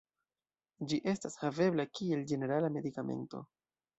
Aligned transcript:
Ĝi 0.93 0.97
estas 1.11 1.35
havebla 1.41 1.85
kiel 1.99 2.25
ĝenerala 2.31 2.73
medikamento. 2.79 3.45